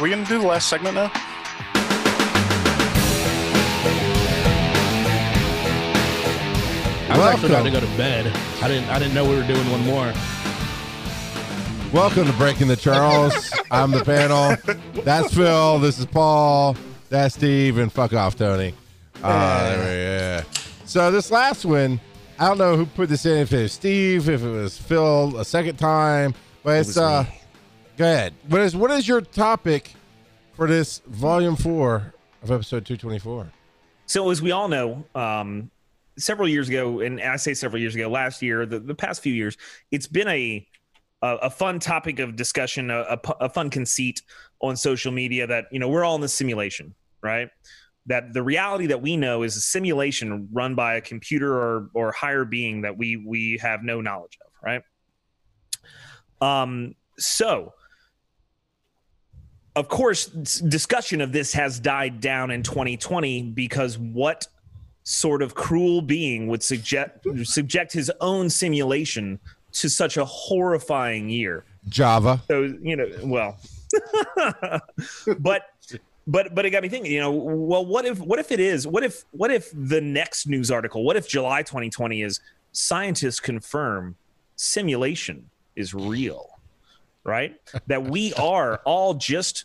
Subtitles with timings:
[0.00, 1.10] are we gonna do the last segment now?
[7.10, 8.34] I was actually about to go to bed.
[8.62, 8.88] I didn't.
[8.88, 10.10] I didn't know we were doing one more.
[11.92, 13.52] Welcome to Breaking the Charles.
[13.70, 14.56] I'm the panel.
[15.04, 15.78] That's Phil.
[15.80, 16.76] This is Paul.
[17.10, 17.76] That's Steve.
[17.76, 18.72] And fuck off, Tony.
[19.22, 20.44] Uh, yeah.
[20.86, 22.00] So this last one,
[22.38, 23.36] I don't know who put this in.
[23.36, 27.24] If it was Steve, if it was Phil, a second time, but it's was uh.
[27.24, 27.39] me.
[28.00, 28.32] Go ahead.
[28.48, 29.92] What is what is your topic
[30.54, 33.52] for this volume four of episode two twenty four?
[34.06, 35.70] So, as we all know, um,
[36.16, 39.34] several years ago, and I say several years ago, last year, the, the past few
[39.34, 39.58] years,
[39.90, 40.66] it's been a
[41.20, 44.22] a, a fun topic of discussion, a, a, a fun conceit
[44.62, 47.50] on social media that you know we're all in the simulation, right?
[48.06, 52.12] That the reality that we know is a simulation run by a computer or or
[52.12, 54.82] higher being that we we have no knowledge of, right?
[56.40, 56.94] Um.
[57.18, 57.74] So,
[59.80, 64.46] of course, discussion of this has died down in 2020 because what
[65.04, 69.40] sort of cruel being would subject subject his own simulation
[69.72, 71.64] to such a horrifying year?
[71.88, 72.42] Java.
[72.46, 73.58] So you know, well,
[75.38, 75.62] but
[76.26, 77.10] but but it got me thinking.
[77.10, 78.86] You know, well, what if what if it is?
[78.86, 81.04] What if what if the next news article?
[81.04, 82.40] What if July 2020 is
[82.72, 84.14] scientists confirm
[84.56, 86.60] simulation is real,
[87.24, 87.58] right?
[87.86, 89.64] That we are all just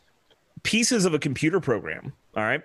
[0.65, 2.11] pieces of a computer program.
[2.35, 2.61] All right,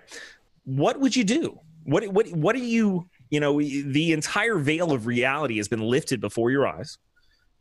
[0.65, 1.57] what would you do?
[1.85, 3.07] What what what do you?
[3.29, 6.97] You know, the entire veil of reality has been lifted before your eyes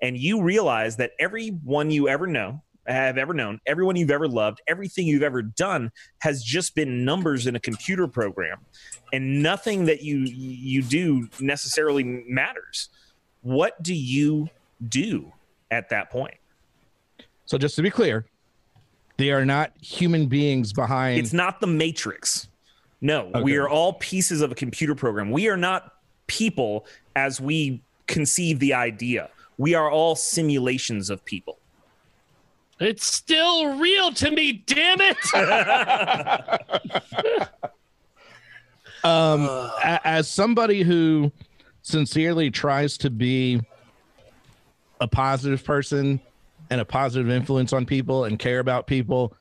[0.02, 4.60] and you realize that everyone you ever know have ever known everyone you've ever loved
[4.66, 8.58] everything you've ever done has just been numbers in a computer program
[9.12, 12.88] and nothing that you you do necessarily matters
[13.42, 14.48] what do you
[14.88, 15.30] do
[15.70, 16.34] at that point
[17.50, 18.26] So just to be clear,
[19.20, 21.18] they are not human beings behind.
[21.18, 22.48] it's not the matrix
[23.00, 23.42] no Okay.
[23.42, 25.94] we are all pieces of a computer program we are not
[26.26, 26.86] people
[27.16, 29.28] as we conceive the idea
[29.58, 31.58] we are all simulations of people
[32.80, 35.18] It's still real to me, damn it.
[39.04, 39.70] um,
[40.04, 41.30] as somebody who
[41.82, 43.60] sincerely tries to be
[45.00, 46.20] a positive person
[46.70, 49.34] and a positive influence on people and care about people,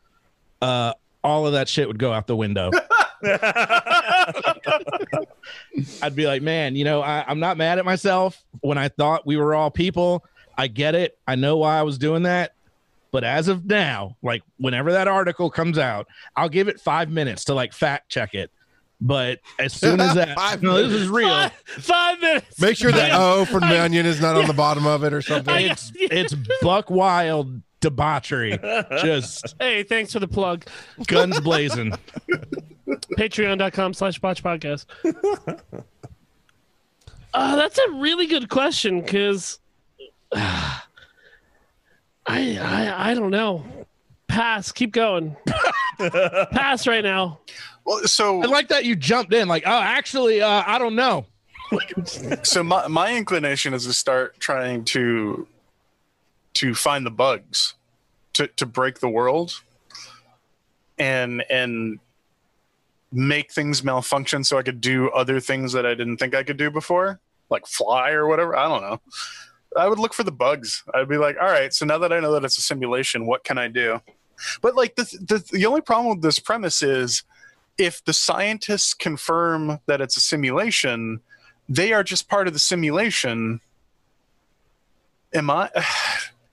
[0.62, 2.72] uh, all of that shit would go out the window.
[6.02, 9.26] I'd be like, man, you know, I, I'm not mad at myself when I thought
[9.26, 10.26] we were all people.
[10.58, 11.18] I get it.
[11.28, 12.54] I know why I was doing that.
[13.12, 17.46] But as of now, like whenever that article comes out, I'll give it five minutes
[17.46, 18.52] to like fact check it.
[19.02, 21.04] But as soon as that, Five no, this minutes.
[21.04, 21.30] is real.
[21.30, 22.60] five, five minutes.
[22.60, 25.22] Make sure the O from the onion is not on the bottom of it or
[25.22, 25.54] something.
[25.54, 28.58] I- It's it's buck wild debauchery,
[29.02, 30.66] just Hey, thanks for the plug.
[31.08, 31.94] guns blazing.
[33.18, 34.86] Patreon.com slash botch podcast.
[37.34, 39.60] Uh, that's a really good question because
[40.34, 40.82] I,
[42.28, 43.64] I I don't know.
[44.28, 44.72] Pass.
[44.72, 45.36] Keep going.
[46.00, 47.40] Pass right now.
[47.90, 51.26] Well, so I like that you jumped in, like, oh, actually, uh, I don't know.
[52.44, 55.48] so my, my inclination is to start trying to
[56.54, 57.74] to find the bugs
[58.34, 59.64] to to break the world
[61.00, 61.98] and and
[63.12, 66.58] make things malfunction so I could do other things that I didn't think I could
[66.58, 67.20] do before,
[67.50, 68.56] like fly or whatever.
[68.56, 69.02] I don't know.
[69.76, 70.84] I would look for the bugs.
[70.94, 73.44] I'd be like, all right, so now that I know that it's a simulation, what
[73.44, 74.00] can I do?
[74.62, 77.24] But like the the, the only problem with this premise is
[77.80, 81.22] if the scientists confirm that it's a simulation,
[81.68, 83.62] they are just part of the simulation.
[85.34, 85.70] Am I?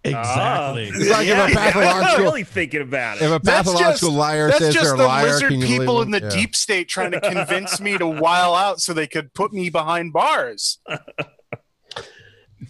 [0.05, 0.89] Exactly.
[0.95, 0.97] Ah.
[1.01, 3.27] It's like Yeah, if a pathological I'm really thinking about if it.
[3.27, 5.27] a That's pathological just- liar That's says just they're a the liar.
[5.27, 6.29] lizard can you people in the Yeah.
[6.29, 10.13] deep state trying to convince me to while out so they could put me behind
[10.13, 10.79] bars.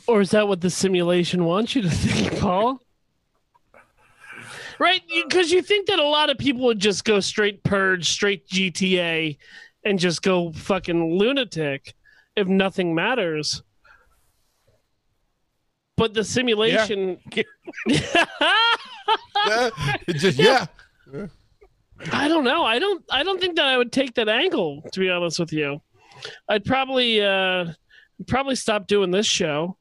[0.08, 2.80] Or is that what the simulation wants you to think, Paul?
[4.78, 5.02] Right?
[5.24, 9.38] Because you think that a lot of people would just go straight purge, straight GTA,
[9.84, 11.94] and just go fucking lunatic
[12.36, 13.62] if nothing matters.
[15.96, 17.18] But the simulation.
[17.30, 17.42] Yeah,
[20.06, 20.66] it just yeah.
[22.12, 22.64] I don't know.
[22.64, 23.02] I don't.
[23.10, 24.82] I don't think that I would take that angle.
[24.92, 25.80] To be honest with you,
[26.48, 27.72] I'd probably uh,
[28.26, 29.78] probably stop doing this show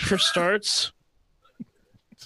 [0.00, 0.92] for starts.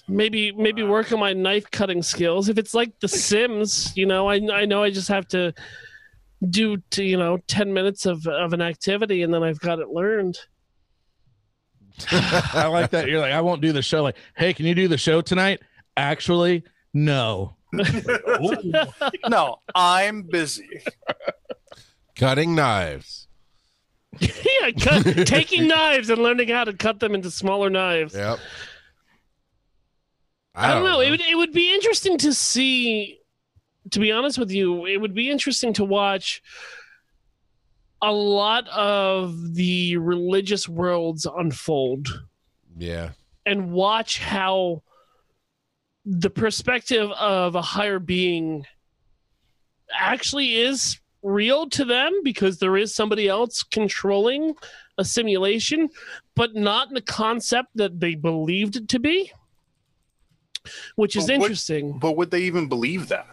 [0.08, 2.48] Maybe maybe work on my knife cutting skills.
[2.48, 5.52] If it's like The Sims, you know, I I know I just have to
[6.48, 9.88] do to you know ten minutes of of an activity and then I've got it
[9.88, 10.38] learned.
[12.10, 13.08] I like that.
[13.08, 14.02] You're like, I won't do the show.
[14.02, 15.60] Like, hey, can you do the show tonight?
[15.96, 16.64] Actually,
[16.94, 17.56] no.
[19.28, 20.82] no, I'm busy.
[22.16, 23.28] Cutting knives.
[24.20, 28.14] yeah, cut, taking knives and learning how to cut them into smaller knives.
[28.14, 28.38] Yep.
[30.60, 31.00] I don't know.
[31.00, 33.18] It would it would be interesting to see.
[33.92, 36.42] To be honest with you, it would be interesting to watch
[38.02, 42.08] a lot of the religious worlds unfold
[42.76, 43.10] Yeah.
[43.46, 44.82] and watch how
[46.04, 48.66] the perspective of a higher being
[49.98, 54.54] actually is real to them because there is somebody else controlling
[54.98, 55.88] a simulation,
[56.34, 59.32] but not in the concept that they believed it to be,
[60.96, 61.98] which is But what- interesting.
[61.98, 63.26] But would they even believe that?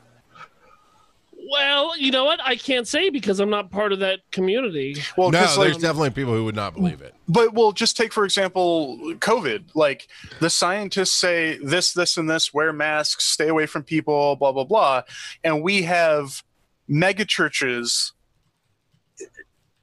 [1.50, 2.42] Well, you know what?
[2.44, 4.98] I can't say because I'm not part of that community.
[5.16, 7.16] Well, no, 'cause, there's like, definitely people who would not believe it.
[7.30, 9.70] But well, just take for example COVID.
[9.74, 10.10] Like
[10.42, 12.54] the scientists say this, this, and this.
[12.54, 13.24] Wear masks.
[13.26, 14.36] Stay away from people.
[14.36, 15.04] Blah blah blah.
[15.42, 16.44] And we have
[16.90, 18.12] mega churches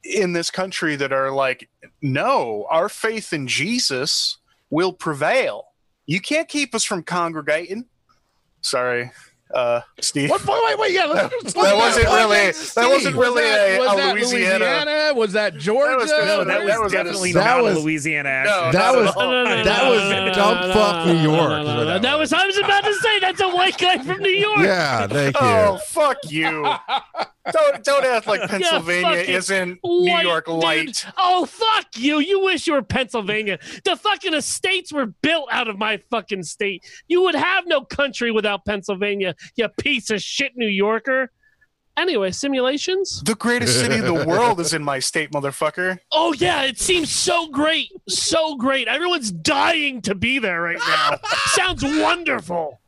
[0.03, 1.67] in this country that are like,
[1.99, 4.37] no, our faith in Jesus
[4.69, 5.69] will prevail.
[6.07, 7.85] You can't keep us from congregating.
[8.61, 9.11] Sorry,
[9.53, 10.29] uh, Steve.
[10.29, 10.45] What?
[10.45, 10.93] Wait, wait, wait.
[10.93, 13.93] Yeah, let's, let's That wasn't let's- really- let's- that wasn't really was that, a- was
[13.93, 15.13] a that Louisiana- Louisiana?
[15.15, 15.97] Was that Georgia?
[15.97, 18.71] was- No, that that was was definitely that not was- a Louisiana No.
[18.71, 22.31] That was- that was dumb fuck New York that That was.
[22.31, 22.33] was.
[22.41, 24.59] I was about to say that's a white guy from New York.
[24.59, 25.47] Yeah, thank you.
[25.47, 26.65] Oh, fuck you.
[27.51, 30.55] don't don't act like Pennsylvania fucking isn't New White York dude.
[30.55, 31.05] light.
[31.17, 32.19] Oh fuck you!
[32.19, 33.59] You wish you were Pennsylvania.
[33.83, 36.83] The fucking estates were built out of my fucking state.
[37.07, 39.35] You would have no country without Pennsylvania.
[39.55, 41.31] You piece of shit, New Yorker.
[41.97, 43.21] Anyway, simulations.
[43.23, 45.97] The greatest city in the world is in my state, motherfucker.
[46.11, 48.87] Oh yeah, it seems so great, so great.
[48.89, 51.17] Everyone's dying to be there right now.
[51.53, 52.81] Sounds wonderful.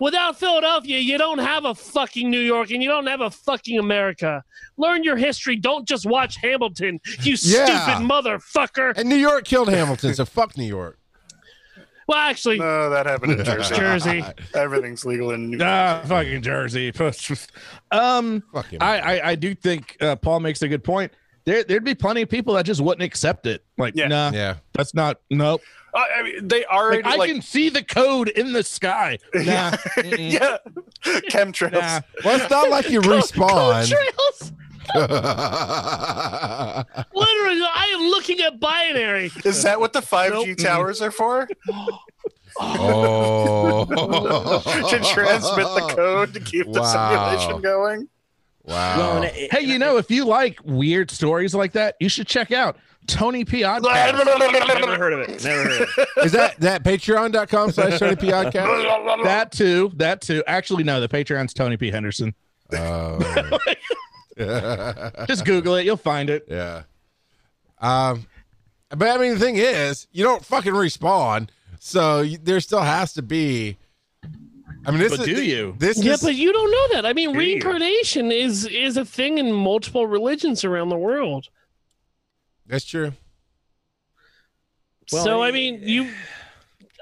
[0.00, 3.78] Without Philadelphia, you don't have a fucking New York and you don't have a fucking
[3.78, 4.44] America.
[4.76, 5.56] Learn your history.
[5.56, 7.64] Don't just watch Hamilton, you Yeah.
[7.64, 8.92] stupid motherfucker.
[8.96, 10.98] And New York killed Hamilton, so fuck New York.
[12.06, 13.74] Well, actually, No, that happened in Jersey.
[13.76, 14.24] Jersey.
[14.54, 15.68] Everything's legal in New York.
[15.68, 16.92] Ah, fucking Jersey.
[17.90, 18.78] um, Fuck him.
[18.82, 21.12] I, I, I do think uh, Paul makes a good point.
[21.44, 23.64] There, there'd be plenty of people that just wouldn't accept it.
[23.78, 24.08] Like, Yeah.
[24.08, 24.56] nah, yeah.
[24.72, 25.20] that's not.
[25.30, 25.62] Nope.
[25.94, 29.18] I I mean, they already Like, I like, can see the code in the sky.
[29.34, 30.56] Nah, yeah, yeah,
[31.30, 31.72] chemtrails.
[31.72, 32.00] Nah.
[32.24, 33.86] Well, it's not like you respawn.
[33.86, 34.52] Chemtrails.
[37.14, 39.30] Literally, I am looking at binary.
[39.44, 40.58] Is that what the five G Nope.
[40.58, 41.48] towers are for?
[42.60, 43.84] oh.
[44.90, 48.08] to transmit the code to keep the simulation going?
[48.64, 48.96] Wow.
[48.98, 52.50] Well, it- Hey, you know, if you like weird stories like that, you should check
[52.52, 52.76] out
[53.10, 53.60] Tony P.
[53.62, 55.42] Never heard of it.
[55.42, 56.08] Never heard of it.
[56.24, 58.28] Is that that patreon.com slash Tony P.
[58.28, 59.22] Podcast?
[59.24, 59.92] That too.
[59.96, 60.42] That too.
[60.46, 61.00] Actually, no.
[61.00, 61.90] The Patreon's Tony P.
[61.90, 62.34] Henderson.
[62.72, 63.18] Oh.
[65.26, 65.84] Just Google it.
[65.84, 66.46] You'll find it.
[66.48, 66.82] yeah.
[67.80, 68.26] Um,
[68.90, 71.48] but I mean, the thing is, you don't fucking respawn,
[71.78, 73.76] so you, there still has to be.
[74.84, 75.74] I mean, this But is, do you?
[75.78, 77.06] This Yeah, is but you don't know that.
[77.06, 77.54] I mean, Do you?
[77.54, 81.48] reincarnation is is a thing in multiple religions around the world.
[82.70, 83.12] That's true.
[85.12, 86.08] Well, so I eh, mean, you,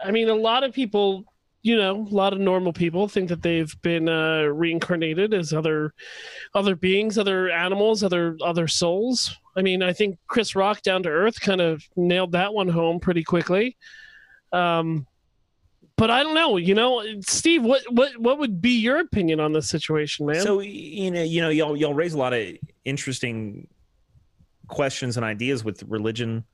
[0.03, 1.25] I mean, a lot of people,
[1.62, 5.93] you know, a lot of normal people think that they've been uh, reincarnated as other,
[6.55, 9.37] other beings, other animals, other other souls.
[9.56, 12.98] I mean, I think Chris Rock Down to Earth kind of nailed that one home
[12.98, 13.77] pretty quickly.
[14.53, 15.06] Um,
[15.96, 16.56] but I don't know.
[16.56, 20.41] You know, Steve, what what what would be your opinion on this situation, man?
[20.41, 22.56] So you know, you know, y'all y'all raise a lot of
[22.87, 23.67] interesting
[24.69, 26.44] questions and ideas with religion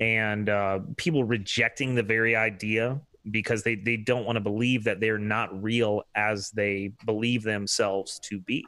[0.00, 5.00] and uh, people rejecting the very idea because they they don't want to believe that
[5.00, 8.66] they're not real as they believe themselves to be.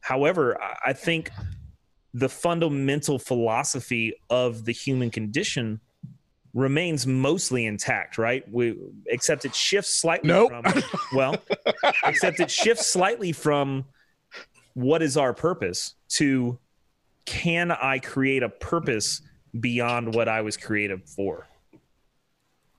[0.00, 1.30] However, I- think
[2.12, 5.80] the fundamental philosophy of the human condition
[6.54, 8.42] remains mostly intact, right?
[8.50, 10.50] We except it shifts slightly Nope.
[10.50, 10.82] from
[11.14, 11.36] well,
[12.04, 13.84] except it shifts slightly from
[14.74, 16.58] what is our purpose to
[17.26, 19.20] can I create a purpose
[19.60, 21.46] beyond what I was created for?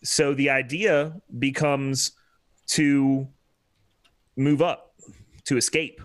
[0.03, 2.11] So the idea becomes
[2.67, 3.27] to
[4.35, 4.93] move up,
[5.45, 6.01] to escape,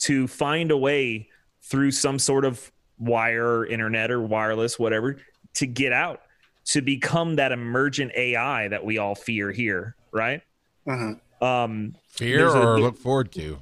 [0.00, 1.28] to find a way
[1.62, 5.16] through some sort of wire, internet, or wireless, whatever,
[5.54, 6.20] to get out,
[6.66, 10.42] to become that emergent AI that we all fear here, right?
[10.86, 11.20] Mhm.
[11.42, 13.58] Um, Fear There's a- or look forward to.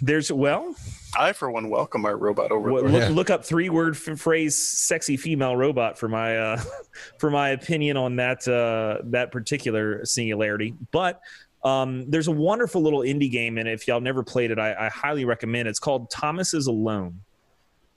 [0.00, 0.74] There's well,
[1.16, 2.92] I for one welcome our robot w- overlord.
[2.92, 3.08] look, Yeah.
[3.14, 6.62] look up three word f- phrase sexy female robot for my uh,
[7.18, 10.74] for my opinion on that uh, that particular singularity.
[10.92, 11.20] But
[11.64, 14.88] um, there's a wonderful little indie game, and if y'all never played it, I, I
[14.88, 15.68] highly recommend.
[15.68, 17.20] It's called Thomas is Alone,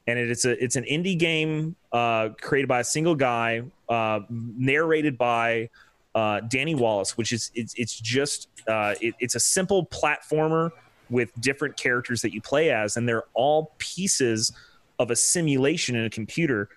[0.08, 4.20] and it, it's a it's an indie game uh, created by a single guy, uh,
[4.30, 5.70] narrated by
[6.14, 10.70] uh, Danny Wallace, which is it's it's just uh, it, it's a simple platformer
[11.10, 14.52] with different characters that you play as, and they're all pieces
[15.00, 16.70] of a simulation in a computer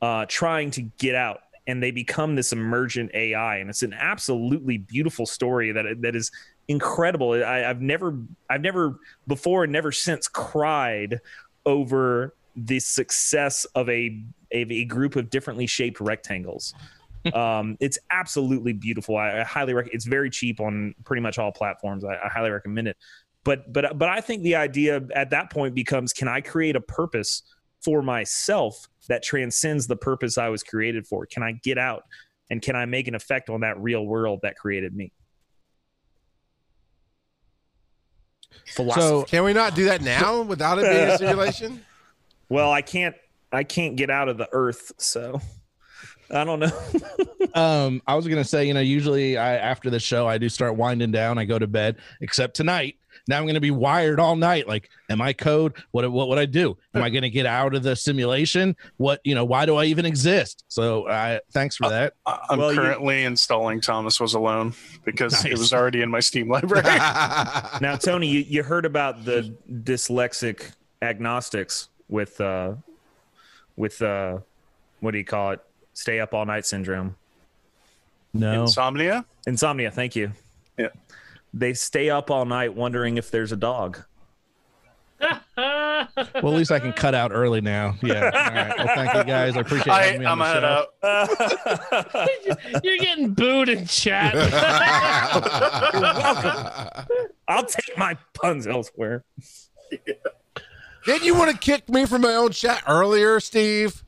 [0.00, 4.78] uh, trying to get out, and they become this emergent AI, and it's an absolutely
[4.78, 6.30] beautiful story that that is
[6.68, 7.32] incredible.
[7.32, 8.18] I, I've never
[8.50, 11.20] I've never before and never since cried
[11.64, 14.22] over the success of a
[14.52, 16.74] of a group of differently shaped rectangles.
[17.34, 19.16] um, it's absolutely beautiful.
[19.16, 19.94] I, I highly recommend.
[19.94, 22.04] It's very cheap on pretty much all platforms.
[22.04, 22.96] I, I highly recommend it.
[23.44, 26.80] But but but I think the idea at that point becomes: Can I create a
[26.80, 27.42] purpose
[27.82, 31.26] for myself that transcends the purpose I was created for?
[31.26, 32.04] Can I get out
[32.50, 35.12] and can I make an effect on that real world that created me?
[38.66, 39.00] Philosophy.
[39.00, 41.84] So Can we not do that now without it being a simulation?
[42.48, 43.16] well, I can't.
[43.50, 45.40] I can't get out of the earth, so
[46.30, 46.72] I don't know.
[47.54, 50.74] um i was gonna say you know usually i after the show i do start
[50.74, 52.96] winding down i go to bed except tonight
[53.28, 56.44] now i'm gonna be wired all night like am i code what what would i
[56.46, 59.84] do am i gonna get out of the simulation what you know why do i
[59.84, 64.34] even exist so i thanks for that I- I'm Well, you- currently installing Thomas Was
[64.34, 64.74] Alone
[65.04, 66.82] because it was already in my Steam library.
[67.80, 72.74] now, Tony, you, you heard about the dyslexic agnostics with uh,
[73.76, 74.38] with uh,
[75.00, 75.60] what do you call it?
[75.94, 77.16] Stay up all night syndrome.
[78.32, 79.24] no Insomnia.
[79.46, 80.32] Insomnia, thank you.
[80.78, 80.88] Yeah.
[81.54, 84.02] They stay up all night wondering if there's a dog.
[85.56, 89.22] well at least i can cut out early now yeah all right well thank you
[89.22, 90.62] guys i appreciate I, having me on I'm the ahead
[91.00, 91.06] show.
[92.74, 92.78] out.
[92.84, 94.34] You're getting booed in chat.
[97.48, 99.22] I'll take my puns elsewhere.
[101.04, 104.02] Didn't you want to kick me from my own chat earlier, Steve?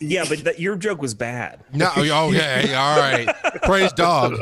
[0.00, 1.64] Yeah, but that, your joke was bad.
[1.72, 1.90] No.
[1.96, 2.74] Oh, okay.
[2.74, 3.28] All right.
[3.62, 4.34] Praise dog.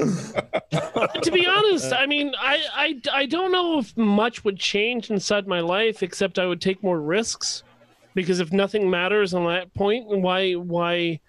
[1.22, 5.46] to be honest, I mean, I, I, I don't know if much would change inside
[5.46, 7.62] my life except I would take more risks.
[8.14, 11.20] Because if nothing matters on that point, why why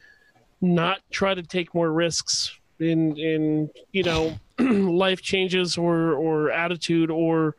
[0.62, 7.12] not try to take more risks in in you know life changes or or attitude
[7.12, 7.56] or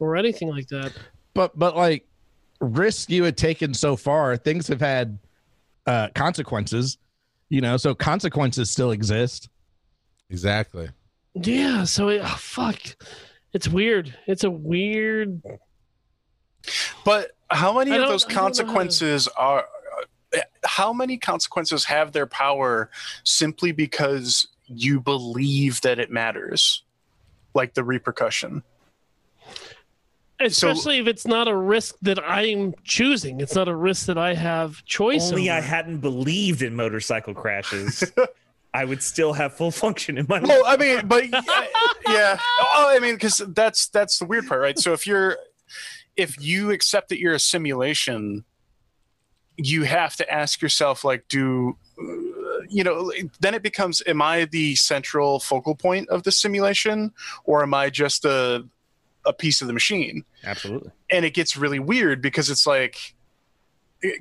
[0.00, 0.92] or anything like that?
[1.38, 2.04] but but like
[2.60, 5.16] risks you had taken so far things have had
[5.86, 6.98] uh consequences
[7.48, 9.48] you know so consequences still exist
[10.30, 10.88] Exactly.
[11.34, 12.78] Yeah, so it, oh, fuck.
[13.52, 14.14] It's weird.
[14.26, 15.40] It's a weird
[17.04, 19.66] But how many I of those I don't know how to- consequences are?
[20.34, 22.90] uh, How many consequences have their power
[23.24, 26.82] simply because you believe that it matters,
[27.54, 28.62] like the repercussion?
[30.40, 33.40] especially if it's not a risk that I'm choosing.
[33.40, 38.04] It's not a risk that I have choice Only I hadn't believed in motorcycle crashes.
[38.74, 41.42] I would still have full function in my Well, I mean, but yeah,
[42.08, 42.38] yeah.
[42.60, 44.78] Oh, I mean, because that's that's the weird part, right?
[44.78, 45.36] So if you're
[46.16, 48.44] if you accept that you're a simulation,
[49.56, 51.76] you have to ask yourself, like, do
[52.68, 53.12] you know?
[53.40, 57.12] Then it becomes, am I the central focal point of the simulation,
[57.44, 58.66] or am I just a
[59.26, 60.24] a piece of the machine?
[60.44, 60.90] Absolutely.
[61.10, 63.14] and it gets really weird because it's like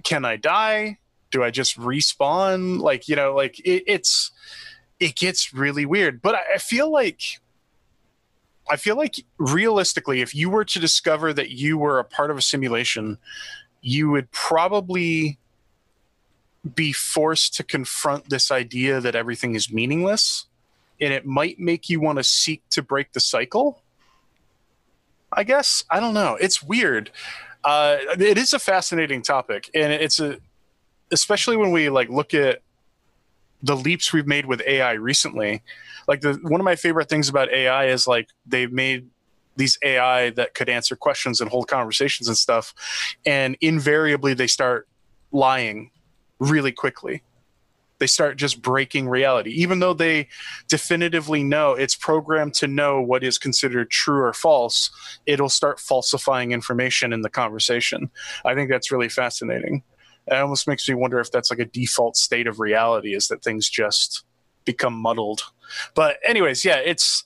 [0.03, 0.97] can i die
[1.29, 4.31] do i just respawn like you know like it, it's
[4.99, 7.39] it gets really weird but I, I feel like
[8.69, 12.37] i feel like realistically if you were to discover that you were a part of
[12.37, 13.17] a simulation
[13.81, 15.37] you would probably
[16.75, 20.45] be forced to confront this idea that everything is meaningless
[20.99, 23.81] and it might make you want to seek to break the cycle
[25.31, 26.37] I guess I don't know.
[26.39, 27.11] It's weird.
[27.63, 30.37] Uh, it is a fascinating topic, and it's a
[31.11, 32.61] especially when we like look at
[33.61, 35.63] the leaps we've made with AI recently.
[36.07, 39.07] Like the one of my favorite things about AI is like they've made
[39.55, 42.73] these AI that could answer questions and hold conversations and stuff,
[43.25, 44.87] and invariably they start
[45.31, 45.91] lying
[46.39, 47.23] really quickly.
[47.99, 50.27] They start just breaking reality, even though they
[50.67, 54.91] definitively know it's programmed to know what is considered true or false
[55.25, 58.11] it'll start falsifying information in the conversation.
[58.45, 59.81] I think that's really fascinating.
[60.27, 63.43] It almost makes me wonder if that's like a default state of reality is that
[63.43, 64.23] things just
[64.65, 65.41] become muddled.
[65.95, 67.23] But anyways, yeah, it's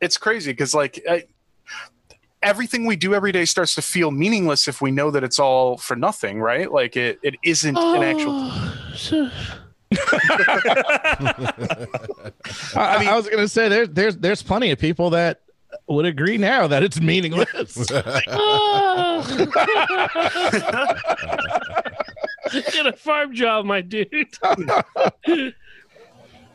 [0.00, 1.24] it's crazy because like I,
[2.42, 5.76] everything we do every day starts to feel meaningless if we know that it's all
[5.76, 6.70] for nothing, right?
[6.70, 8.30] Like it, it isn't an actual.
[8.32, 9.30] Oh, so-
[12.76, 15.40] I, I was gonna say there's there's there's plenty of people that
[15.88, 17.90] would agree now that it's meaningless.
[18.30, 19.24] Ah.
[22.52, 24.28] Get a farm job, my dude.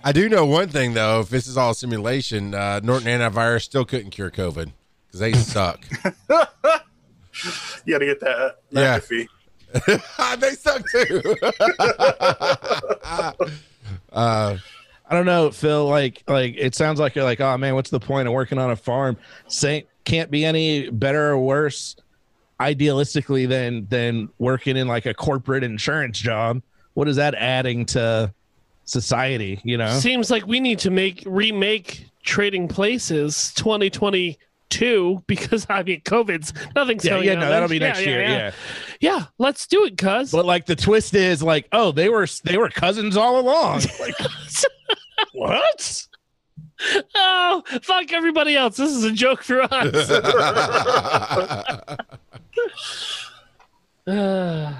[0.05, 1.21] I do know one thing though.
[1.21, 4.71] If this is all simulation, uh, Norton antivirus still couldn't cure COVID
[5.07, 5.85] because they suck.
[7.85, 8.57] You got to get that.
[8.69, 8.99] Yeah.
[8.99, 10.39] McAfee.
[10.39, 11.35] they suck too.
[14.11, 14.57] uh,
[15.07, 15.87] I don't know, Phil.
[15.87, 18.71] Like, like it sounds like you're like, oh man, what's the point of working on
[18.71, 19.17] a farm?
[19.47, 21.95] Saint can't be any better or worse,
[22.63, 26.61] idealistically, than than working in like a corporate insurance job.
[26.93, 28.33] What is that adding to
[28.85, 29.59] society?
[29.63, 36.01] You know, Seems like we need to make remake Trading Places 2022 because I mean
[36.01, 38.21] COVID's nothing's yeah, going yeah, on no, that'll be next year.
[38.21, 38.51] yeah, Yeah,
[38.99, 40.31] Yeah, let's do it, cuz.
[40.31, 43.81] but like the twist is like, oh, they were they were cousins all along.
[43.99, 44.15] Like,
[45.33, 46.07] what?
[47.15, 48.77] oh, fuck everybody else.
[48.77, 50.09] This is a joke for us.
[54.05, 54.73] Uh,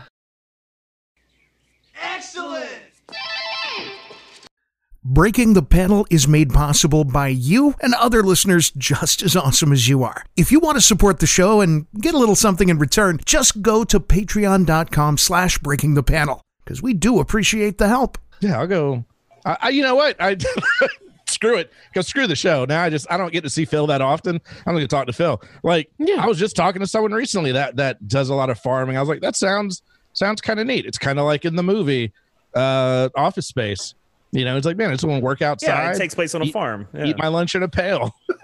[5.05, 9.89] Breaking the Panel is made possible by you and other listeners just as awesome as
[9.89, 10.25] you are.
[10.37, 13.61] If you want to support the show and get a little something in return, just
[13.61, 18.17] go to patreon.com slash breaking the panel, because we do appreciate the help.
[18.39, 19.03] Yeah, I'll go.
[19.45, 20.15] I, I you know what?
[20.21, 20.37] I
[21.43, 21.71] screw it.
[21.93, 22.65] Go screw the show.
[22.65, 24.39] Now I just I don't get to see Phil that often.
[24.65, 25.41] I'm gonna talk to Phil.
[25.63, 26.23] Like, Yeah.
[26.23, 28.97] I was just talking to someone recently that that does a lot of farming.
[28.97, 29.81] I was like, that sounds
[30.13, 30.85] sounds kind of neat.
[30.85, 32.13] It's kind of like in the movie,
[32.55, 33.93] uh, Office Space.
[34.35, 35.67] You know, it's like, man, I just want to work outside.
[35.67, 36.87] Yeah, it takes place on a eat- farm.
[36.91, 37.05] Yeah.
[37.05, 38.15] Eat my lunch in a pail.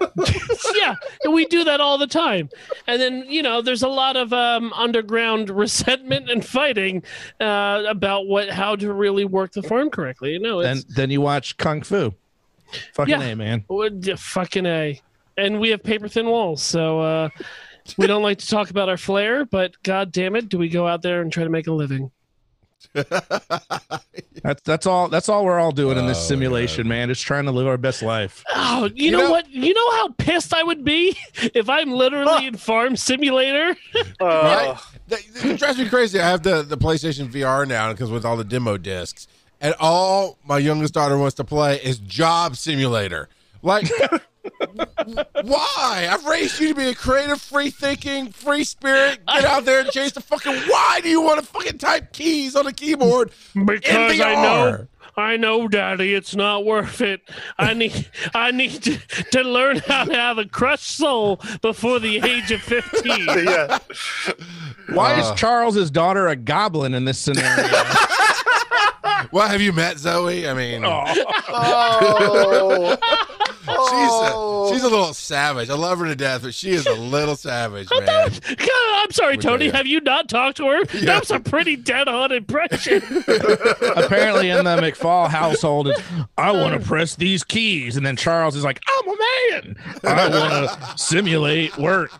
[0.76, 2.48] yeah, and we do that all the time.
[2.86, 7.02] And then, you know, there's a lot of um, underground resentment and fighting
[7.40, 10.32] uh, about what how to really work the farm correctly.
[10.32, 12.14] You know, then it's then you watch Kung Fu.
[12.94, 13.26] Fucking Yeah.
[13.26, 13.64] a man.
[13.68, 15.00] Would- fucking a.
[15.36, 17.28] And we have paper thin walls, so uh,
[17.96, 19.44] we don't like to talk about our flair.
[19.46, 22.10] But god damn it, do we go out there and try to make a living?
[24.42, 25.08] That's that's all.
[25.08, 27.08] That's all we're all doing in this Oh, simulation, man.
[27.08, 28.42] Just trying to live our best life.
[28.54, 29.50] Oh, you, know, know- what?
[29.50, 31.16] You know how pissed I would be
[31.54, 33.76] if I'm literally in Farm Simulator.
[33.94, 34.76] Uh, Right?
[35.08, 36.18] That, that drives me crazy.
[36.20, 39.26] I have the, the PlayStation VR now because with all the demo discs,
[39.60, 43.28] and all my youngest daughter wants to play is Job Simulator.
[43.62, 43.90] Like,
[45.42, 46.08] why?
[46.10, 49.20] I've raised you to be a creative, free thinking, free spirit.
[49.26, 50.54] Get out there and chase the fucking.
[50.54, 53.32] Why do you want to fucking type keys on a keyboard?
[53.54, 57.20] Because I know, I know, Daddy, it's not worth it.
[57.58, 58.98] I need, I need to,
[59.32, 63.26] to learn how to have a crushed soul before the age of fifteen.
[63.44, 63.78] yeah.
[64.88, 65.20] Why Uh.
[65.34, 67.68] is Charles's daughter a goblin in this scenario?
[69.32, 70.48] Well, have you met Zoe?
[70.48, 71.06] I mean, Oh.
[73.60, 74.90] she's a, she's a oh.
[74.90, 75.70] little savage.
[75.70, 78.06] I love her to death, but she is a little savage, man.
[78.06, 79.66] God, I'm sorry, We're Tony.
[79.68, 79.76] there.
[79.76, 80.84] Have you not talked to her?
[80.84, 83.02] That was a pretty dead on impression.
[83.96, 86.00] Apparently, in the McFall household, it's,
[86.38, 89.16] I want to press these keys, and then Charles is like, "I'm a
[89.62, 89.76] man.
[90.04, 92.10] I want to simulate work."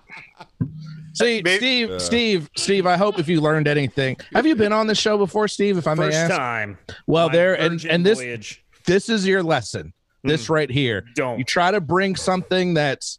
[1.21, 2.87] See, Maybe- Steve, Steve, Steve.
[2.87, 5.79] I hope if you learned anything, have you been on the show before, Steve?
[5.79, 6.35] If I may First ask.
[6.37, 6.79] time.
[7.07, 8.65] Well, My there and and this voyage.
[8.87, 9.93] this is your lesson.
[10.23, 11.05] This right here.
[11.15, 11.39] Don't.
[11.39, 13.19] You try to bring something that's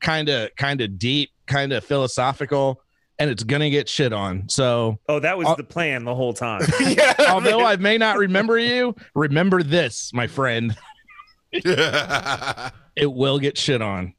[0.00, 2.80] kind of kind of deep, kind of philosophical,
[3.18, 4.48] and it's gonna get shit on.
[4.48, 6.62] So, Oh, that was Uh, the plan the whole time.
[6.80, 7.14] yeah.
[7.28, 10.74] although I may not remember you, remember this, my friend.
[13.00, 14.14] It will get shit on.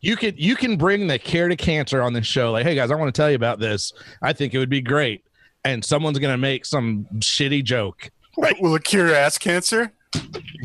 [0.00, 2.52] You can you can bring the care to cancer on this show.
[2.52, 3.92] Like, hey guys, I want to tell you about this.
[4.22, 5.24] I think it would be great.
[5.64, 8.10] And someone's gonna make some shitty joke.
[8.36, 9.92] Will it cure ass cancer?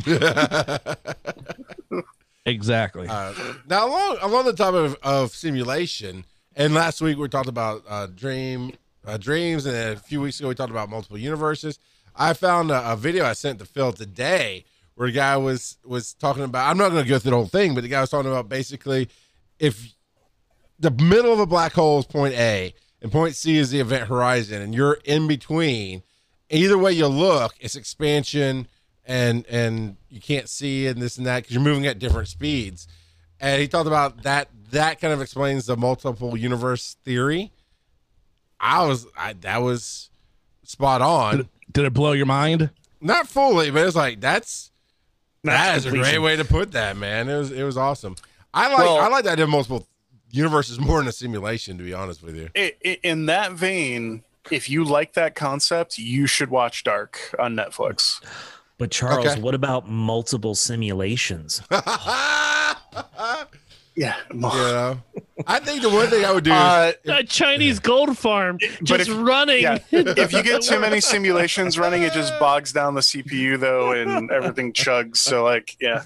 [2.45, 3.07] Exactly.
[3.07, 3.33] Uh,
[3.69, 8.07] now, along along the topic of, of simulation, and last week we talked about uh,
[8.07, 8.73] dream
[9.05, 11.79] uh, dreams, and a few weeks ago we talked about multiple universes.
[12.15, 14.65] I found a, a video I sent to Phil today
[14.95, 16.69] where a guy was was talking about.
[16.69, 18.49] I'm not going to go through the whole thing, but the guy was talking about
[18.49, 19.07] basically
[19.59, 19.93] if
[20.79, 24.07] the middle of a black hole is point A and point C is the event
[24.07, 26.03] horizon, and you're in between.
[26.49, 28.67] Either way you look, it's expansion
[29.05, 32.87] and and you can't see and this and that because you're moving at different speeds.
[33.39, 34.49] And he talked about that.
[34.71, 37.51] That kind of explains the multiple universe theory.
[38.59, 40.09] I was I, that was
[40.63, 41.49] spot on.
[41.71, 42.69] Did it blow your mind?
[43.01, 44.71] Not fully, but it's like that's
[45.43, 47.27] that That's is a great way to put that, man.
[47.27, 48.15] It was it was awesome.
[48.53, 49.87] I like Well- I like that in multiple
[50.31, 52.49] universe is more than a simulation, to be honest with you.
[52.55, 57.55] I- I- in that vein, if you like that concept, you should watch Dark on
[57.55, 58.19] Netflix.
[58.77, 59.39] But Charles, Okay.
[59.41, 61.61] what about multiple simulations?
[63.95, 64.99] Yeah, You know,
[65.45, 68.85] I think the one thing I would do is Uh, A Chinese gold farm But
[68.85, 69.61] just if- running.
[69.61, 69.77] yeah.
[69.91, 74.31] if you get too many simulations running, it just bogs down the CPU though, and
[74.31, 75.17] everything chugs.
[75.17, 76.03] So like, yeah,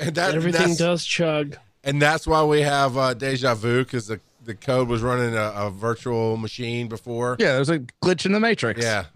[0.00, 1.56] and that, Everything that's, does chug.
[1.82, 5.52] and that's why we have uh, deja vu because the the code was running a,
[5.54, 7.36] a virtual machine before.
[7.38, 8.82] Yeah, there's a glitch in the matrix.
[8.82, 9.06] Yeah,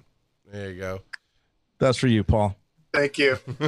[0.51, 1.01] there you go.
[1.79, 2.57] That's for you, Paul.
[2.95, 3.37] thank you,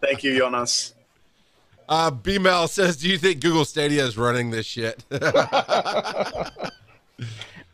[0.00, 0.94] thank you, Jonas.
[1.88, 5.04] Uh, B Mel says, "Do you think Google Stadia is running this shit?"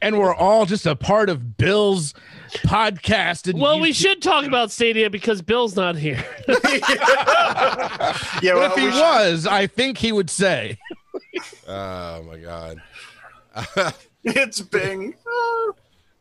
[0.01, 2.15] And we're all just a part of Bill's
[2.51, 3.49] podcast.
[3.51, 6.25] And Well, we should talk about Stadia because Bill's not here.
[8.43, 10.79] Yeah, But well, if he we should- was, I think he would say.
[11.69, 12.83] oh my god.
[14.25, 15.15] it's Bing.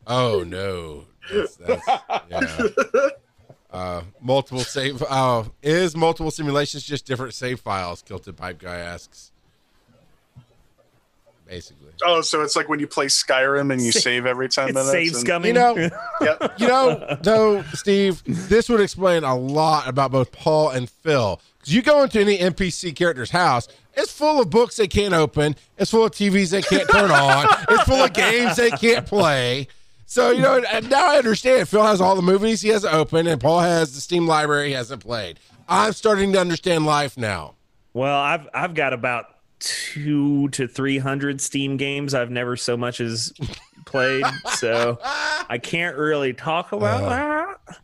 [0.07, 1.05] Oh no.
[1.31, 1.87] That's, that's,
[2.29, 3.09] yeah.
[3.69, 5.03] Uh, multiple save.
[5.03, 8.01] Uh, is multiple simulations just different save files?
[8.01, 9.31] Kilted Pipe Guy asks.
[11.47, 14.73] Basically, Oh, so it's like when you play Skyrim and you save every ten It
[14.75, 14.91] minutes.
[14.91, 15.47] saves and- coming.
[15.47, 15.75] you know,
[16.21, 16.53] Yep.
[16.59, 21.39] you know, though, Steve, this would explain a lot about both Paul and Phil.
[21.59, 25.55] Because you go into any NPC character's house, it's full of books they can't open,
[25.77, 29.67] it's full of TVs they can't turn on, it's full of games they can't play.
[30.05, 31.67] So, you know, and now I understand.
[31.67, 34.73] Phil has all the movies he hasn't opened, and Paul has the Steam library he
[34.73, 35.39] hasn't played.
[35.67, 37.55] I'm starting to understand life now.
[37.93, 39.25] Well, I've I've got about
[39.59, 43.33] two to three hundred Steam games I've never so much as
[43.85, 47.79] played, so I can't really talk about uh, that.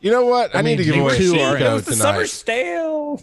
[0.00, 0.54] You know what?
[0.54, 2.28] I, need mean, to give you away two Steam are- It was summer tonight.
[2.28, 3.20] stale.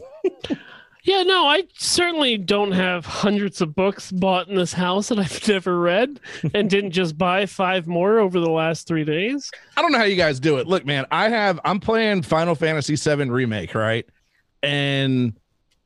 [1.06, 5.46] Yeah, no, I certainly don't have hundreds of books bought in this house that I've
[5.50, 6.22] never read
[6.54, 9.52] and didn't just buy five more over the last three days.
[9.76, 10.68] I don't know how you guys do it.
[10.68, 14.06] Look, man, I have I'm playing Final Fantasy VII remake, right?
[14.62, 15.34] And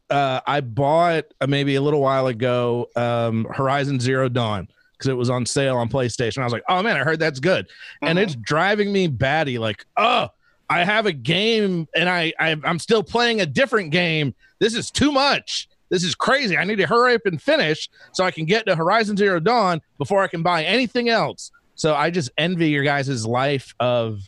[0.10, 5.14] uh, I bought uh, maybe a little while ago um, Horizon Zero Dawn because it
[5.16, 6.40] was on sale on PlayStation.
[6.40, 7.68] I was like, oh man, I heard that's good,
[8.02, 8.24] and Mhm.
[8.24, 9.58] it's driving me batty.
[9.58, 10.30] Like, oh,
[10.70, 14.34] I have a game and I, I I'm still playing a different game.
[14.60, 15.70] This is too much.
[15.90, 16.58] This is crazy.
[16.58, 19.82] I need to hurry up and finish so I can get to Horizon Zero Dawn
[19.98, 21.52] before I can buy anything else.
[21.76, 24.20] So I just envy your guys' life of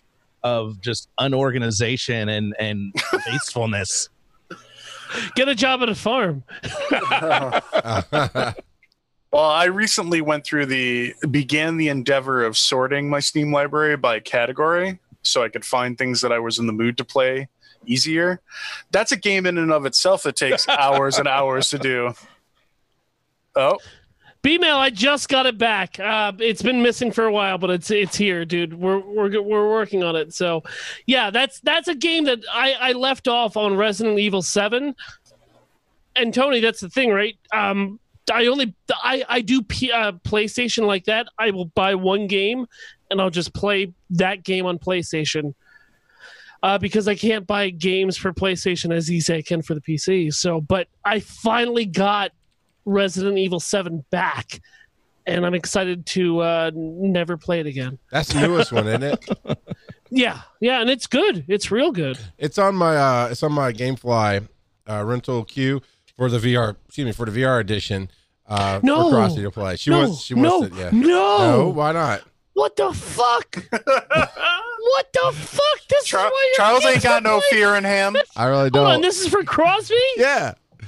[0.44, 2.94] of just unorganization and and
[3.28, 4.10] wastefulness.
[5.36, 6.44] Get a job at a farm.
[9.32, 14.20] Well, I recently went through the began the endeavor of sorting my Steam library by
[14.20, 17.48] category so I could find things that I was in the mood to play
[17.86, 18.42] easier.
[18.92, 22.14] That's a game in and of itself that takes hours and hours to do.
[23.56, 23.78] Oh,
[24.42, 26.00] B-mail, I just got it back.
[26.00, 28.74] Uh, it's been missing for a while, but it's it's here, dude.
[28.74, 30.34] We're we're we're working on it.
[30.34, 30.64] So,
[31.06, 34.96] yeah, that's that's a game that I I left off on Resident Evil Seven.
[36.16, 37.38] And Tony, that's the thing, right?
[37.52, 38.00] Um,
[38.32, 38.74] I only
[39.04, 41.28] I I do P, uh, PlayStation like that.
[41.38, 42.66] I will buy one game,
[43.12, 45.54] and I'll just play that game on PlayStation.
[46.62, 49.82] Uh, because I can't buy games for PlayStation as easy as I can for the
[49.82, 50.34] PC.
[50.34, 52.32] So, but I finally got
[52.90, 54.60] Resident Evil 7 back,
[55.26, 58.00] and I'm excited to uh, never play it again.
[58.12, 59.26] That's the newest one, isn't it?
[60.12, 61.46] Yeah, yeah, and it's good.
[61.48, 62.18] It's real good.
[62.40, 64.48] It's on my uh it's on my GameFly
[64.90, 65.84] uh rental queue
[66.18, 68.10] for the VR excuse me for the VR edition
[68.48, 69.12] uh No.
[69.12, 69.76] for Crossy to play.
[69.76, 70.90] She no, wants she no, wants it, yeah.
[70.92, 72.24] no, No, why not?
[72.54, 73.56] What the fuck?
[73.72, 75.88] what the fuck?
[75.90, 78.18] This Char- is why your Charles ain't got no playing- fear in him.
[78.36, 78.88] I really don't.
[78.88, 79.96] on, this is for Crosby.
[80.18, 80.56] yeah.
[80.82, 80.86] Oh,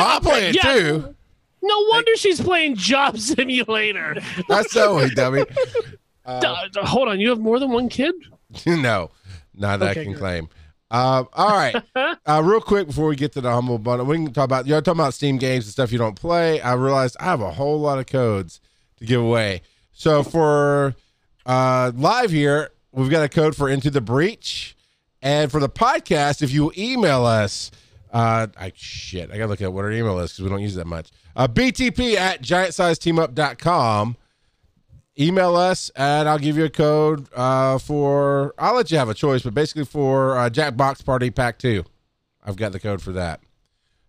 [0.00, 0.74] I'll play it Yeah.
[0.74, 1.14] too.
[1.62, 4.16] No wonder she's playing Job Simulator.
[4.48, 5.44] That's Zoe, dummy.
[6.26, 8.14] Uh, hold on, you have more than one kid?
[8.66, 9.10] no,
[9.54, 10.18] not that I can good.
[10.18, 10.48] claim.
[10.90, 11.74] Um, all right.
[12.26, 14.80] uh, real quick before we get to the humble bundle, we can talk about you're
[14.80, 16.60] talking about Steam games and stuff you don't play.
[16.60, 18.60] I realized I have a whole lot of codes
[18.98, 19.62] to give away.
[19.92, 20.94] So for
[21.46, 24.76] uh, live here, we've got a code for Into the Breach,
[25.22, 27.70] and for the podcast, if you email us,
[28.12, 30.74] uh, I shit, I gotta look at what our email is because we don't use
[30.74, 31.10] that much.
[31.36, 34.16] Uh, BTP at giantsizeteamup.com
[35.18, 38.54] email us and I'll give you a code uh, for.
[38.58, 41.84] I'll let you have a choice, but basically for uh, Jackbox Party Pack Two,
[42.44, 43.40] I've got the code for that.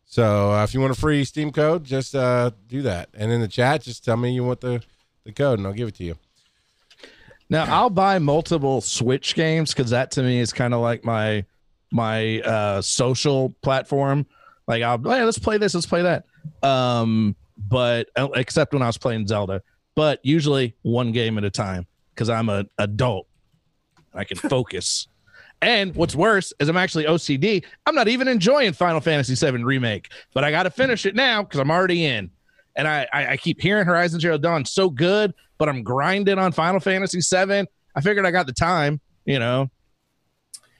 [0.05, 3.41] So uh, if you want a free Steam code, just uh, do that, and in
[3.41, 4.83] the chat, just tell me you want the
[5.23, 6.15] the code, and I'll give it to you.
[7.49, 11.45] Now I'll buy multiple Switch games because that to me is kind of like my
[11.91, 14.25] my uh social platform.
[14.67, 16.25] Like I'll hey, let's play this, let's play that.
[16.63, 19.61] Um but uh, except when I was playing Zelda,
[19.95, 23.27] but usually one game at a time because I'm an adult.
[24.13, 25.07] I can focus.
[25.61, 27.63] and what's worse is I'm actually OCD.
[27.85, 31.43] I'm not even enjoying Final Fantasy VII Remake, but I got to finish it now
[31.43, 32.31] because I'm already in.
[32.75, 36.51] And I, I, I keep hearing Horizon Zero Dawn so good, but I'm grinding on
[36.51, 37.67] Final Fantasy VII.
[37.95, 39.69] I figured I got the time, you know.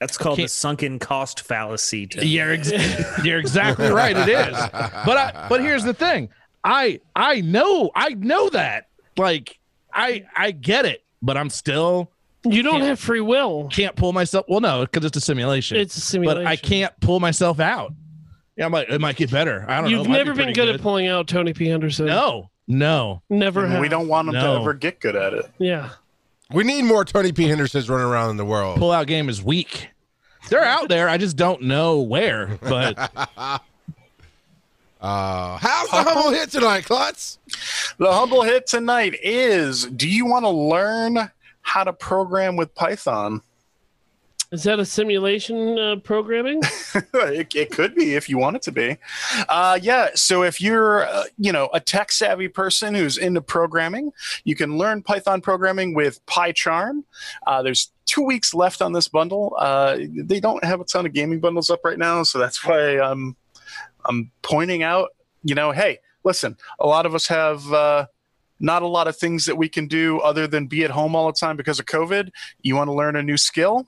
[0.02, 2.08] That's called the Can't- sunken cost fallacy.
[2.08, 2.26] Tim.
[2.28, 2.72] You're ex-
[3.24, 4.18] you're exactly right.
[4.18, 4.58] It is.
[4.58, 6.28] But I, but here's the thing.
[6.64, 8.88] I I know I know that.
[9.18, 9.58] Like
[9.94, 12.12] I I get it, but I'm still
[12.44, 13.70] You don't have free will.
[13.72, 14.46] can't pull myself.
[14.50, 15.78] Well, no, because it's a simulation.
[15.78, 16.44] It's a simulation.
[16.44, 17.94] but I can't pull myself out.
[18.58, 19.66] Yeah, I might it might get better.
[19.70, 19.98] I don't know.
[20.00, 21.68] You've never be been pretty good, at pulling out Tony P.
[21.68, 22.08] Henderson.
[22.08, 23.22] No, no.
[23.30, 23.80] never have.
[23.80, 24.56] we don't want them No.
[24.56, 25.46] to ever get good at it.
[25.60, 25.90] Yeah,
[26.54, 27.48] We need more Tony P.
[27.48, 28.78] Hendersons running around in the world.
[28.78, 29.90] Pull out game is weak.
[30.50, 31.08] They're out there.
[31.08, 32.58] I just don't know where.
[32.62, 32.98] But
[35.02, 37.40] Uh, how's the humble hit tonight, Klutz?
[37.98, 41.32] The humble hit tonight is Do you want to learn
[41.64, 43.42] how to program with Python?
[44.52, 46.62] Is that a simulation uh, programming?
[47.14, 48.98] it, it could be if you want it to be.
[49.48, 50.10] Uh, yeah.
[50.14, 54.12] So if you're, uh, you know, a tech savvy person who's into programming,
[54.44, 57.04] you can learn Python programming with PyCharm.
[57.48, 59.56] Uh, there's two weeks left on this bundle.
[59.58, 63.00] Uh, they don't have a ton of gaming bundles up right now, so that's why
[63.00, 63.38] I'm
[64.06, 65.12] I'm pointing out.
[65.44, 67.72] You know, hey, listen, a lot of us have.
[67.72, 68.08] Uh,
[68.64, 71.26] not a lot of things that we can do other than be at home all
[71.26, 72.30] the time because of COVID.
[72.62, 73.88] You want to learn a new skill?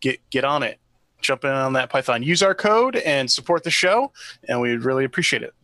[0.00, 0.78] Get get on it
[1.24, 2.22] jump in on that Python.
[2.22, 4.12] Use our code and support the show,
[4.48, 5.54] and we'd really appreciate it.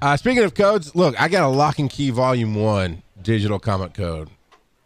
[0.00, 3.94] Uh, speaking of codes, look, I got a lock and key volume one digital comic
[3.94, 4.30] code.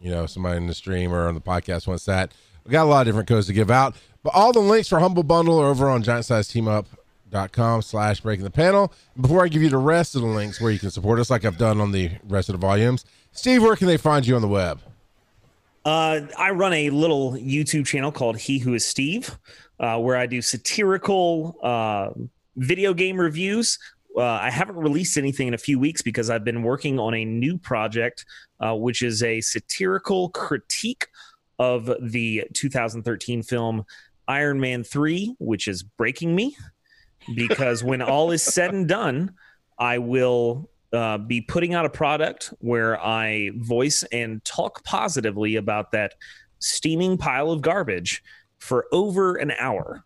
[0.01, 2.33] You know, somebody in the stream or on the podcast wants that.
[2.65, 4.99] We got a lot of different codes to give out, but all the links for
[4.99, 8.93] Humble Bundle are over on giantsizeteamup.com slash breaking the panel.
[9.19, 11.45] Before I give you the rest of the links where you can support us like
[11.45, 14.43] I've done on the rest of the volumes, Steve, where can they find you on
[14.43, 14.81] the web?
[15.87, 19.39] Uh, I run a little YouTube channel called He Who Is Steve,
[19.79, 22.11] uh, where I do satirical uh,
[22.57, 23.79] video game reviews.
[24.17, 27.25] Uh, I haven't released anything in a few weeks because I've been working on a
[27.25, 28.27] new project,
[28.59, 31.07] uh, which is a satirical critique
[31.61, 33.85] of the 2013 film
[34.27, 36.57] Iron Man 3, which is breaking me.
[37.37, 39.35] Because when all is said and done,
[39.79, 45.93] I will uh, be putting out a product where I voice and talk positively about
[45.93, 46.15] that
[46.59, 48.23] steaming pile of garbage
[48.59, 50.03] for over an hour.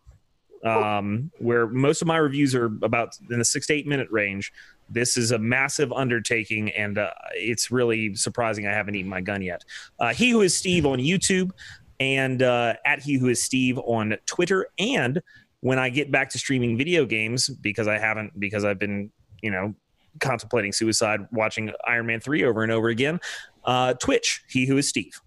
[0.63, 4.53] Um, where most of my reviews are about in the six to eight minute range.
[4.91, 9.41] This is a massive undertaking, and uh, it's really surprising I haven't eaten my gun
[9.41, 9.65] yet.
[9.99, 11.53] Uh, he who is Steve on YouTube,
[11.99, 15.23] and uh, at he who is Steve on Twitter, and
[15.61, 19.51] when I get back to streaming video games because I haven't because I've been you
[19.51, 19.75] know
[20.19, 23.21] contemplating suicide watching Iron Man 3 over and over again.
[23.65, 25.21] Uh, Twitch, he who is Steve.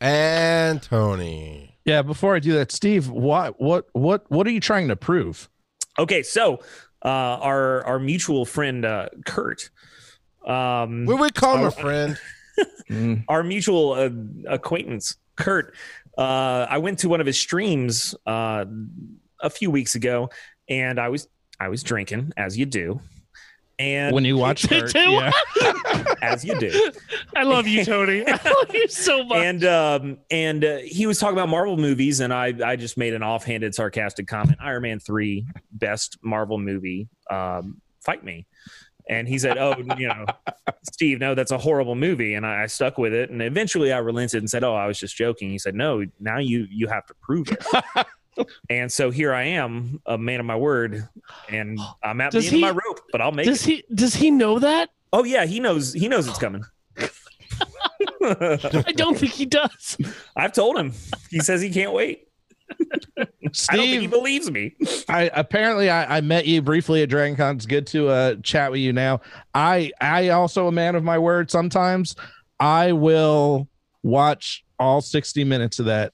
[0.00, 1.76] And Tony.
[1.84, 5.48] yeah, before I do that, Steve, what what what what are you trying to prove?
[5.98, 6.60] Okay, so
[7.04, 9.70] uh, our our mutual friend uh, Kurt,
[10.46, 12.18] um, We would call him a friend.
[13.28, 14.10] Our mutual uh,
[14.46, 15.74] acquaintance Kurt,
[16.18, 18.66] uh, I went to one of his streams uh,
[19.40, 20.30] a few weeks ago,
[20.68, 21.28] and I was
[21.58, 23.00] I was drinking as you do,
[23.82, 25.32] and when you watch Kurt, yeah.
[26.22, 26.92] as you do.
[27.36, 28.24] I love you, Tony.
[28.26, 29.38] I love you so much.
[29.38, 33.14] and um and uh, he was talking about Marvel movies, and I I just made
[33.14, 34.58] an offhanded, sarcastic comment.
[34.62, 37.08] Iron Man three, best Marvel movie.
[37.30, 38.46] Um, fight me.
[39.08, 40.26] And he said, "Oh, you know,
[40.92, 43.30] Steve, no, that's a horrible movie." And I, I stuck with it.
[43.30, 46.38] And eventually, I relented and said, "Oh, I was just joking." He said, "No, now
[46.38, 48.06] you you have to prove it."
[48.70, 51.08] And so here I am, a man of my word,
[51.48, 53.70] and I'm at Does the end of he- my rope, but I'll make does it.
[53.88, 54.90] he does he know that?
[55.12, 55.92] Oh yeah, he knows.
[55.92, 56.64] He knows it's coming.
[58.24, 59.96] I don't think he does.
[60.36, 60.92] I've told him.
[61.30, 62.28] He says he can't wait.
[63.20, 64.74] I don't think he believes me.
[65.08, 67.56] I apparently I, I met you briefly at Dragon Con.
[67.56, 69.20] It's good to uh, chat with you now.
[69.54, 71.50] I I also a man of my word.
[71.50, 72.16] Sometimes
[72.58, 73.68] I will
[74.02, 76.12] watch all 60 minutes of that.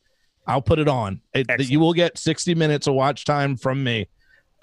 [0.48, 1.20] I'll put it on.
[1.34, 4.08] It, you will get 60 minutes of watch time from me.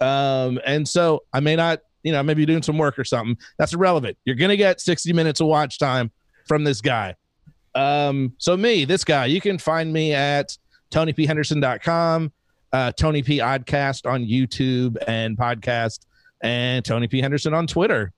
[0.02, 3.38] Um, and so I may not, you know, maybe doing some work or something.
[3.58, 4.18] That's irrelevant.
[4.26, 6.12] You're gonna get 60 minutes of watch time
[6.48, 7.16] from this guy.
[7.76, 10.58] Um, so me, this guy, you can find me at
[10.92, 12.32] TonyPHenderson.com,
[12.74, 16.06] uh, Tony P Oddcast on YouTube and podcast,
[16.42, 18.12] and Tony P Henderson on Twitter.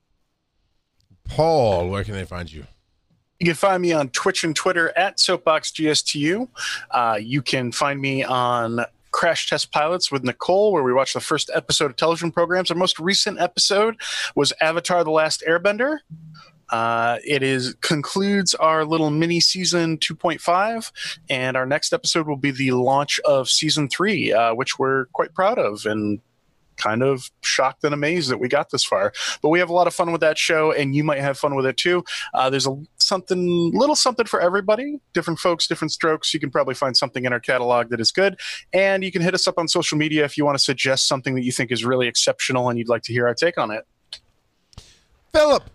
[1.25, 2.65] Paul, where can they find you?
[3.39, 6.47] You can find me on Twitch and Twitter at SoapboxGSTU.
[6.89, 11.19] Uh, you can find me on Crash Test Pilots with Nicole, where we watch the
[11.19, 12.71] first episode of television programs.
[12.71, 13.95] Our most recent episode
[14.35, 15.99] was Avatar: The Last Airbender.
[16.69, 20.91] Uh, it is concludes our little mini season 2.5,
[21.29, 25.33] and our next episode will be the launch of season three, uh, which we're quite
[25.33, 26.19] proud of and
[26.77, 29.11] kind of shocked and amazed that we got this far.
[29.41, 31.55] But we have a lot of fun with that show, and you might have fun
[31.55, 32.03] with it too.
[32.33, 34.99] Uh, there's a something, little something for everybody.
[35.13, 36.33] Different folks, different strokes.
[36.33, 38.39] You can probably find something in our catalog that is good,
[38.73, 41.35] and you can hit us up on social media if you want to suggest something
[41.35, 43.85] that you think is really exceptional and you'd like to hear our take on it.
[45.33, 45.69] Philip.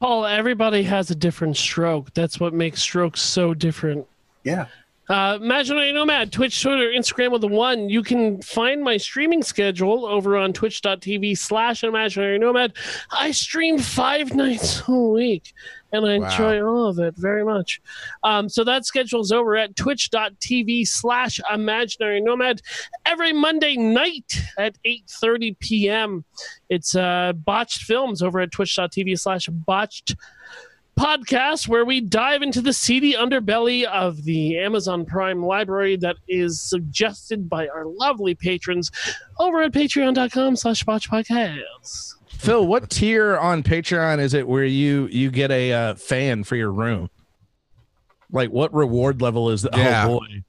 [0.00, 2.14] Paul, everybody has a different stroke.
[2.14, 4.06] That's what makes strokes so different.
[4.44, 4.66] Yeah.
[5.08, 7.88] Uh, Imaginary Nomad, Twitch, Twitter, Instagram with the one.
[7.88, 12.74] You can find my streaming schedule over on twitch.tv slash Imaginary Nomad.
[13.10, 15.54] I stream five nights a week
[15.92, 16.26] and I Wow.
[16.30, 17.80] enjoy all of it very much.
[18.22, 22.60] Um, so that schedule's over at twitch.tv slash Imaginary Nomad
[23.06, 26.24] every Monday night at 8.30 p.m.
[26.68, 30.16] It's uh, Botched Films over at twitch.tv slash Botched
[30.98, 36.60] podcast where we dive into the seedy underbelly of the Amazon Prime library that is
[36.60, 38.90] suggested by our lovely patrons
[39.38, 42.14] over at patreon.com slash botch podcast.
[42.28, 46.56] Phil, what tier on Patreon is it where you you get a uh, fan for
[46.56, 47.10] your room?
[48.32, 49.76] Like what reward level is that?
[49.76, 50.06] Yeah.
[50.06, 50.44] Oh boy.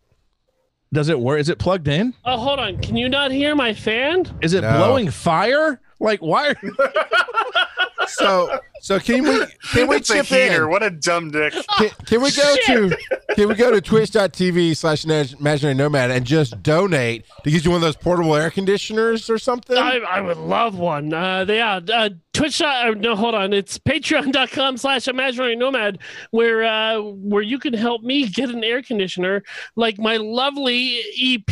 [0.91, 1.39] Does it work?
[1.39, 2.15] Is it plugged in?
[2.25, 2.77] Oh, hold on.
[2.81, 4.25] Can you not hear my fan?
[4.41, 4.77] Is it No.
[4.77, 5.79] blowing fire?
[5.99, 6.55] Like why?
[8.21, 10.63] Are, So so can we can we it's a chip heater.
[10.65, 10.69] in?
[10.69, 11.53] What a dumb dick.
[11.77, 12.97] Can, can we go to
[13.35, 17.77] can we go to twitch.tv slash imaginary nomad and just donate to get you one
[17.77, 19.77] of those portable air conditioners or something?
[19.77, 21.13] I, I would love one.
[21.13, 22.61] Uh, yeah, uh, Twitch.
[22.61, 23.51] Uh, no, hold on.
[23.53, 25.99] It's patreon.com slash imaginary nomad
[26.31, 29.43] where uh, where you can help me get an air conditioner
[29.75, 31.45] like my lovely EP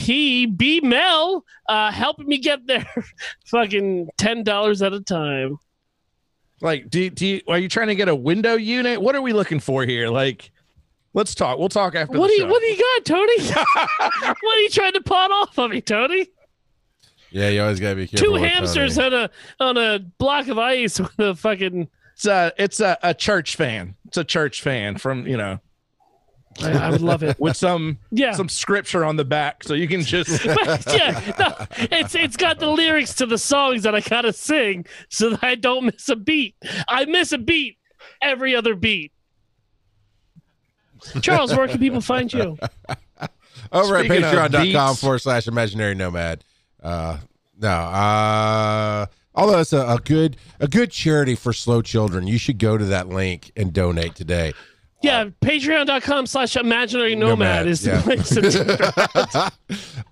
[0.56, 2.88] B Mel uh, helping me get there
[3.48, 5.58] fucking $10 at a time.
[6.62, 9.02] Like do do you, are you trying to get a window unit?
[9.02, 10.10] What are we looking for here?
[10.10, 10.52] Like
[11.14, 11.58] let's talk.
[11.60, 12.48] We'll talk after What the do you show.
[12.52, 13.42] what do you got, Tony?
[14.42, 16.28] what are you trying to pot off of me, Tony?
[17.32, 18.28] yeah, you always gotta be careful.
[18.28, 19.16] Two hamsters Tony.
[19.16, 23.14] on a on a block of ice with a fucking It's a it's a, a
[23.14, 23.96] church fan.
[24.08, 25.60] It's a church fan from you know
[26.64, 27.40] I, I would love it.
[27.40, 28.32] with some Yeah.
[28.34, 31.56] some scripture on the back, so you can just yeah, no,
[31.92, 35.56] it's it's got the lyrics to the songs that I gotta sing so that I
[35.56, 36.56] don't miss a beat.
[36.88, 37.78] I miss a beat
[38.22, 39.12] every other beat.
[41.22, 42.58] Charles, where can people find you?
[43.72, 46.44] over at Speaking of patreon.com forward slash imaginary nomad.
[46.82, 47.18] Uh,
[47.60, 52.58] no, uh, although it's a, a good a good charity for slow children, you should
[52.60, 54.54] go to that link and donate today.
[55.02, 58.02] Yeah, patreon.com slash imaginary nomad is the yeah.
[58.02, 59.52] place to.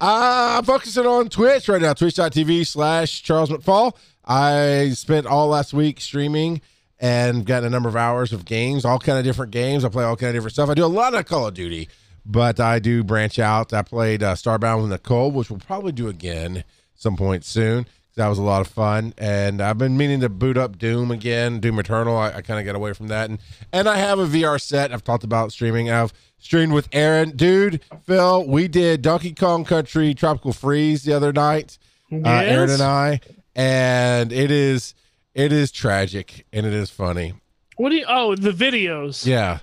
[0.01, 3.95] Uh, I'm focusing on Twitch right now, twitch.tv slash Charles McFall.
[4.25, 6.61] I spent all last week streaming
[6.99, 9.85] and gotten a number of hours of games, all kind of different games.
[9.85, 10.69] I play all kind of different stuff.
[10.69, 11.87] I do a lot of Call of Duty,
[12.25, 13.71] but I do branch out.
[13.71, 17.85] I played uh, Starbound with Nicole, which we'll probably do again some point soon.
[18.17, 21.59] That was a lot of fun, and I've been meaning to boot up Doom again,
[21.59, 22.15] Doom Eternal.
[22.17, 23.39] I, I kind of got away from that, and
[23.73, 24.93] and I have a VR set.
[24.93, 25.91] I've talked about streaming.
[25.91, 28.47] I've streamed with Aaron, dude, Phil.
[28.47, 31.77] We did Donkey Kong Country Tropical Freeze the other night,
[32.09, 33.19] uh, Aaron and I,
[33.53, 34.93] and it is
[35.33, 37.33] it is tragic and it is funny.
[37.75, 39.25] What do you oh the videos.
[39.25, 39.59] Yeah,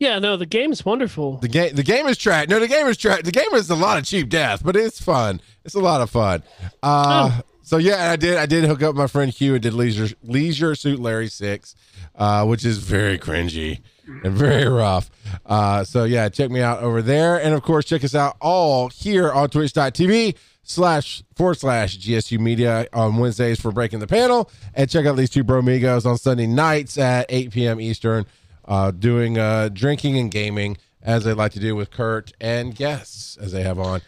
[0.00, 1.36] Yeah, no, the game's wonderful.
[1.36, 2.48] the game the game is trash.
[2.48, 3.22] No, the game is trash.
[3.22, 5.40] The game is a lot of cheap death, but it's fun.
[5.64, 6.42] It's a lot of fun.
[6.82, 8.36] Uh, So yeah, I did.
[8.36, 11.74] I did hook up my friend Hugh and did Leisure Leisure Suit Larry Six,
[12.14, 15.10] uh, which is very cringy and very rough.
[15.46, 18.90] Uh, so yeah, check me out over there, and of course, check us out all
[18.90, 24.90] here on Twitch.tv slash forward slash GSU Media on Wednesdays for breaking the panel, and
[24.90, 27.80] check out these two bromigos on Sunday nights at 8 p.m.
[27.80, 28.26] Eastern,
[28.66, 33.38] uh, doing uh, drinking and gaming as they like to do with Kurt and guests
[33.38, 34.02] as they have on.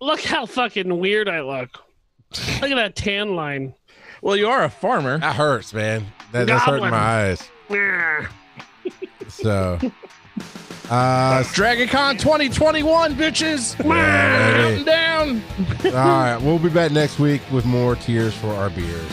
[0.00, 1.85] Look how fucking weird I look.
[2.32, 3.74] Look at that tan line.
[4.22, 5.18] well, you are a farmer.
[5.18, 6.06] That hurts, man.
[6.32, 6.90] That, that's hurting Goblin.
[6.90, 7.48] my eyes.
[7.70, 8.26] Yeah.
[9.28, 9.78] So,
[10.90, 13.76] uh, DragonCon 2021, bitches.
[13.84, 15.42] Yeah, Counting down.
[15.86, 19.10] all right, we'll be back next week with more tears for our beers.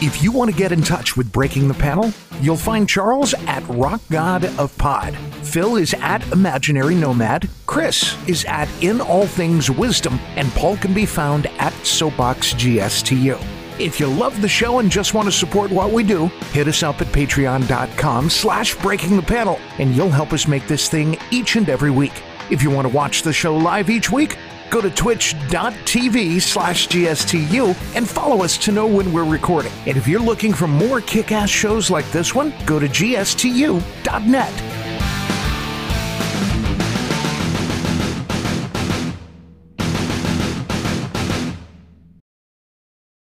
[0.00, 3.66] If you want to get in touch with Breaking the Panel, you'll find Charles at
[3.68, 5.16] Rock God of Pod.
[5.42, 7.48] Phil is at Imaginary Nomad.
[7.66, 10.20] Chris is at In All Things Wisdom.
[10.36, 13.42] And Paul can be found at Soapbox GSTU.
[13.80, 16.84] If you love the show and just want to support what we do, hit us
[16.84, 21.56] up at patreon.com slash breaking the panel, and you'll help us make this thing each
[21.56, 22.22] and every week.
[22.50, 24.38] If you want to watch the show live each week,
[24.70, 29.72] go to twitch.tv slash GSTU and follow us to know when we're recording.
[29.86, 34.87] And if you're looking for more kick ass shows like this one, go to GSTU.net.